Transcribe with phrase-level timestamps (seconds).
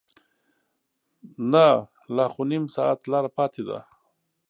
[1.51, 1.67] نه
[2.15, 3.79] لا خو نیم ساعت لاره پاتې ده.